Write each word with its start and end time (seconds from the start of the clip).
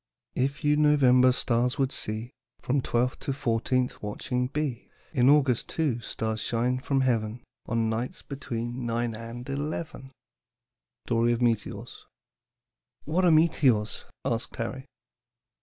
"'If 0.33 0.63
you 0.63 0.77
November's 0.77 1.37
stars 1.37 1.77
would 1.77 1.91
see, 1.91 2.31
From 2.59 2.81
twelfth 2.81 3.19
to 3.19 3.33
fourteenth 3.33 4.01
watching 4.01 4.47
be, 4.47 4.89
In 5.13 5.29
August 5.29 5.69
too 5.69 5.99
stars 5.99 6.39
shine 6.41 6.79
from 6.79 7.01
heaven, 7.01 7.43
On 7.67 7.87
nights 7.87 8.23
between 8.23 8.83
nine 8.87 9.13
and 9.13 9.47
eleven.'" 9.47 10.11
STORY 11.05 11.33
OF 11.33 11.43
METEORS. 11.43 12.07
"What 13.05 13.25
are 13.25 13.29
meteors?" 13.31 14.05
asked 14.25 14.55
Harry. 14.55 14.87